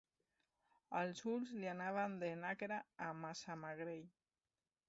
Els 1.01 1.21
ulls 1.33 1.51
li 1.59 1.69
anaven 1.73 2.17
de 2.25 2.31
Nàquera 2.41 2.83
a 3.09 3.13
Massamagrell. 3.23 4.05